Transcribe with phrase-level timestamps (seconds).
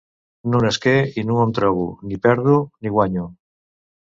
[0.53, 3.29] Nu nasqué i nu em trobo; ni perdo ni guanyo.